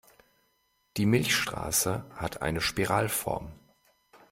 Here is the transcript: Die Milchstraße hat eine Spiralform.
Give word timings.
Die 0.97 1.05
Milchstraße 1.05 2.03
hat 2.15 2.41
eine 2.41 2.59
Spiralform. 2.59 3.51